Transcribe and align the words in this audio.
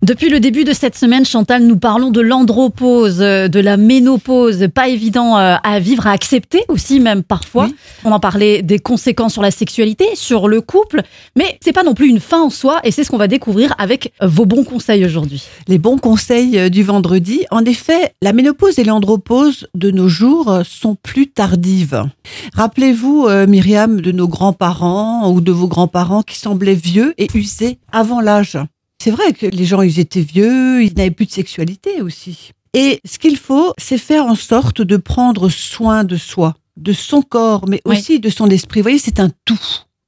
Depuis 0.00 0.28
le 0.28 0.38
début 0.38 0.62
de 0.62 0.72
cette 0.72 0.96
semaine, 0.96 1.24
Chantal, 1.24 1.64
nous 1.64 1.76
parlons 1.76 2.12
de 2.12 2.20
l'andropause, 2.20 3.20
euh, 3.20 3.48
de 3.48 3.58
la 3.58 3.76
ménopause, 3.76 4.68
pas 4.72 4.88
évident 4.88 5.36
euh, 5.36 5.56
à 5.64 5.80
vivre, 5.80 6.06
à 6.06 6.12
accepter 6.12 6.62
aussi 6.68 7.00
même 7.00 7.24
parfois. 7.24 7.64
Oui. 7.64 7.74
On 8.04 8.12
en 8.12 8.20
parlait 8.20 8.62
des 8.62 8.78
conséquences 8.78 9.32
sur 9.32 9.42
la 9.42 9.50
sexualité, 9.50 10.06
sur 10.14 10.46
le 10.46 10.60
couple, 10.60 11.02
mais 11.34 11.58
c'est 11.64 11.72
pas 11.72 11.82
non 11.82 11.94
plus 11.94 12.08
une 12.08 12.20
fin 12.20 12.40
en 12.40 12.48
soi 12.48 12.78
et 12.84 12.92
c'est 12.92 13.02
ce 13.02 13.10
qu'on 13.10 13.18
va 13.18 13.26
découvrir 13.26 13.74
avec 13.76 14.12
euh, 14.22 14.28
vos 14.28 14.46
bons 14.46 14.62
conseils 14.62 15.04
aujourd'hui. 15.04 15.42
Les 15.66 15.78
bons 15.78 15.98
conseils 15.98 16.70
du 16.70 16.84
vendredi. 16.84 17.44
En 17.50 17.64
effet, 17.64 18.14
la 18.22 18.32
ménopause 18.32 18.78
et 18.78 18.84
l'andropause 18.84 19.66
de 19.74 19.90
nos 19.90 20.08
jours 20.08 20.60
sont 20.64 20.94
plus 20.94 21.26
tardives. 21.26 22.04
Rappelez-vous, 22.54 23.28
Myriam, 23.48 24.00
de 24.00 24.12
nos 24.12 24.28
grands-parents 24.28 25.28
ou 25.32 25.40
de 25.40 25.50
vos 25.50 25.66
grands-parents 25.66 26.22
qui 26.22 26.38
semblaient 26.38 26.74
vieux 26.74 27.14
et 27.18 27.26
usés 27.34 27.80
avant 27.90 28.20
l'âge. 28.20 28.58
C'est 29.08 29.14
vrai 29.14 29.32
que 29.32 29.46
les 29.46 29.64
gens, 29.64 29.80
ils 29.80 30.00
étaient 30.00 30.20
vieux, 30.20 30.84
ils 30.84 30.92
n'avaient 30.92 31.10
plus 31.10 31.24
de 31.24 31.30
sexualité 31.30 32.02
aussi. 32.02 32.50
Et 32.74 33.00
ce 33.06 33.18
qu'il 33.18 33.38
faut, 33.38 33.72
c'est 33.78 33.96
faire 33.96 34.26
en 34.26 34.34
sorte 34.34 34.82
de 34.82 34.98
prendre 34.98 35.48
soin 35.48 36.04
de 36.04 36.18
soi, 36.18 36.54
de 36.76 36.92
son 36.92 37.22
corps, 37.22 37.66
mais 37.66 37.80
Oui. 37.86 37.96
aussi 37.96 38.20
de 38.20 38.28
son 38.28 38.50
esprit. 38.50 38.80
Vous 38.80 38.84
voyez, 38.84 38.98
c'est 38.98 39.18
un 39.18 39.30
tout. 39.46 39.58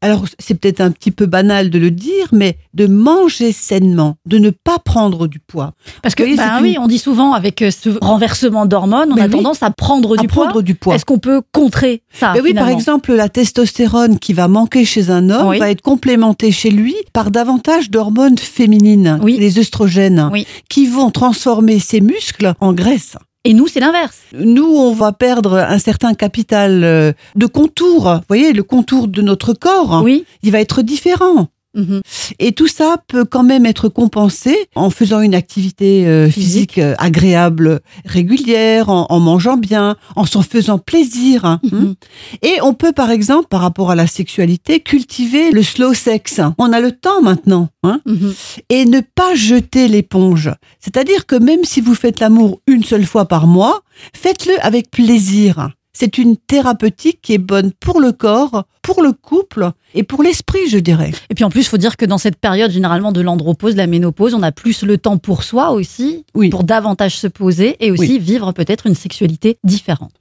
Alors, 0.02 0.24
c'est 0.38 0.54
peut-être 0.58 0.80
un 0.80 0.90
petit 0.92 1.10
peu 1.10 1.26
banal 1.26 1.68
de 1.68 1.78
le 1.78 1.90
dire, 1.90 2.28
mais 2.32 2.56
de 2.72 2.86
manger 2.86 3.52
sainement, 3.52 4.16
de 4.26 4.38
ne 4.38 4.48
pas 4.48 4.78
prendre 4.78 5.26
du 5.26 5.40
poids. 5.40 5.74
Parce 6.02 6.14
que, 6.14 6.22
Oui, 6.22 6.36
bah 6.36 6.58
oui, 6.62 6.72
une- 6.72 6.78
on 6.78 6.86
dit 6.86 6.98
souvent 6.98 7.34
avec 7.34 7.60
euh, 7.60 7.70
ce 7.70 7.90
renversement 8.00 8.64
d'hormones, 8.64 9.12
on 9.12 9.16
Mais 9.16 9.22
a 9.22 9.26
oui. 9.26 9.30
tendance 9.32 9.62
à 9.62 9.70
prendre 9.70 10.18
à 10.18 10.22
du 10.22 10.26
poids. 10.26 10.44
prendre 10.46 10.62
du 10.62 10.74
poids. 10.74 10.94
Est-ce 10.94 11.04
qu'on 11.04 11.18
peut 11.18 11.42
contrer 11.52 12.02
ça 12.12 12.32
Mais 12.32 12.40
oui, 12.40 12.54
par 12.54 12.68
exemple, 12.70 13.12
la 13.12 13.28
testostérone 13.28 14.18
qui 14.18 14.32
va 14.32 14.48
manquer 14.48 14.86
chez 14.86 15.10
un 15.10 15.28
homme 15.28 15.48
Oui. 15.48 15.58
va 15.58 15.70
être 15.70 15.82
complémentée 15.82 16.50
chez 16.50 16.70
lui 16.70 16.94
par 17.12 17.30
davantage 17.30 17.90
d'hormones 17.90 18.38
féminines, 18.38 19.18
Oui. 19.22 19.36
les 19.38 19.58
œstrogènes, 19.58 20.30
Oui. 20.32 20.46
qui 20.70 20.86
vont 20.86 21.10
transformer 21.10 21.78
ses 21.78 22.00
muscles 22.00 22.54
en 22.60 22.72
graisse. 22.72 23.16
Et 23.44 23.54
nous, 23.54 23.68
c'est 23.68 23.80
l'inverse. 23.80 24.18
Nous, 24.34 24.66
on 24.66 24.92
va 24.92 25.12
perdre 25.12 25.54
un 25.56 25.78
certain 25.78 26.12
capital 26.12 26.84
euh, 26.84 27.12
de 27.36 27.46
contour. 27.46 28.02
Vous 28.12 28.20
voyez, 28.28 28.52
le 28.52 28.62
contour 28.62 29.08
de 29.08 29.22
notre 29.22 29.54
corps, 29.54 30.02
Oui. 30.04 30.26
il 30.42 30.52
va 30.52 30.60
être 30.60 30.82
différent. 30.82 31.48
Mhm. 31.74 32.00
Et 32.40 32.52
tout 32.52 32.66
ça 32.66 32.96
peut 33.06 33.24
quand 33.24 33.42
même 33.44 33.64
être 33.66 33.88
compensé 33.88 34.56
en 34.74 34.90
faisant 34.90 35.20
une 35.20 35.34
activité 35.34 36.06
euh, 36.06 36.28
Physique. 36.28 36.72
physique 36.72 36.78
euh, 36.78 36.94
agréable, 36.98 37.80
régulière, 38.04 38.88
en, 38.88 39.06
en 39.08 39.20
mangeant 39.20 39.56
bien, 39.56 39.96
en 40.16 40.26
s'en 40.26 40.42
faisant 40.42 40.78
plaisir. 40.78 41.44
hein. 41.44 41.60
Mhm. 41.70 41.94
Et 42.42 42.56
on 42.62 42.74
peut, 42.74 42.92
par 42.92 43.10
exemple, 43.10 43.46
par 43.48 43.60
rapport 43.60 43.90
à 43.90 43.94
la 43.94 44.06
sexualité, 44.06 44.80
cultiver 44.80 45.50
le 45.52 45.62
slow 45.62 45.94
sex. 45.94 46.40
On 46.58 46.72
a 46.72 46.80
le 46.80 46.92
temps 46.92 47.22
maintenant. 47.22 47.68
Hein 47.82 48.00
Mhm. 48.04 48.34
et 48.68 48.84
ne 48.84 49.00
pas 49.00 49.34
jeter 49.34 49.88
l'éponge. 49.88 50.50
C'est-à-dire 50.80 51.26
que 51.26 51.36
même 51.36 51.64
si 51.64 51.80
vous 51.80 51.94
faites 51.94 52.20
l'amour 52.20 52.60
une 52.66 52.84
seule 52.84 53.06
fois 53.06 53.26
par 53.26 53.46
mois, 53.46 53.80
faites-le 54.14 54.54
avec 54.64 54.90
plaisir. 54.90 55.70
C'est 55.92 56.18
une 56.18 56.36
thérapeutique 56.36 57.18
qui 57.20 57.34
est 57.34 57.38
bonne 57.38 57.72
pour 57.72 58.00
le 58.00 58.12
corps, 58.12 58.64
pour 58.82 59.02
le 59.02 59.12
couple 59.12 59.70
et 59.94 60.04
pour 60.04 60.22
l'esprit, 60.22 60.68
je 60.68 60.78
dirais. 60.78 61.10
Et 61.30 61.34
puis 61.34 61.42
en 61.44 61.50
plus, 61.50 61.62
il 61.62 61.66
faut 61.68 61.76
dire 61.78 61.96
que 61.96 62.04
dans 62.04 62.16
cette 62.18 62.36
période 62.36 62.70
généralement 62.70 63.10
de 63.10 63.20
l'andropause, 63.20 63.72
de 63.72 63.78
la 63.78 63.88
ménopause, 63.88 64.34
on 64.34 64.42
a 64.42 64.52
plus 64.52 64.82
le 64.84 64.98
temps 64.98 65.18
pour 65.18 65.42
soi 65.42 65.70
aussi, 65.72 66.24
Oui. 66.34 66.48
pour 66.48 66.62
davantage 66.64 67.16
se 67.18 67.26
poser 67.26 67.76
et 67.84 67.90
aussi 67.90 68.18
vivre 68.20 68.52
peut-être 68.52 68.86
une 68.86 68.94
sexualité 68.94 69.58
différente. 69.64 70.12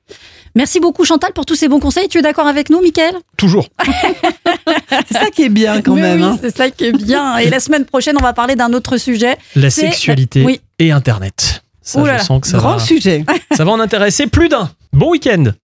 Merci 0.56 0.80
beaucoup 0.80 1.06
Chantal 1.06 1.34
pour 1.34 1.46
tous 1.46 1.54
ces 1.56 1.68
bons 1.68 1.80
conseils. 1.80 2.08
Tu 2.08 2.18
es 2.18 2.22
d'accord 2.24 2.48
avec 2.48 2.72
nous, 2.72 2.82
Mickaël 2.82 3.14
Toujours. 3.38 3.68
C'est 5.08 5.18
ça 5.18 5.30
qui 5.30 5.44
est 5.44 5.50
bien 5.50 5.82
quand 5.84 5.94
Mais 5.96 6.02
même. 6.02 6.18
oui, 6.22 6.24
hein. 6.26 6.38
c'est 6.42 6.56
ça 6.56 6.70
qui 6.72 6.86
est 6.86 6.92
bien. 6.92 7.38
Et 7.38 7.50
la 7.50 7.60
semaine 7.60 7.86
prochaine, 7.86 8.16
on 8.20 8.24
va 8.24 8.34
parler 8.34 8.56
d'un 8.56 8.74
autre 8.74 8.98
sujet. 8.98 9.38
La 9.56 9.70
sexualité 9.70 10.44
oui. 10.44 10.60
et 10.80 10.92
Internet. 10.92 11.64
Ça, 11.82 12.02
Ouh 12.02 12.06
là 12.06 12.18
je 12.18 12.24
sens 12.24 12.42
que 12.42 12.48
ça 12.48 12.58
Grand 12.58 12.78
va, 12.78 12.80
sujet. 12.80 13.24
ça 13.56 13.64
va 13.66 13.72
en 13.72 13.80
intéresser 13.80 14.28
plus 14.28 14.50
d'un. 14.50 14.70
Bon 14.94 15.12
week-end 15.12 15.46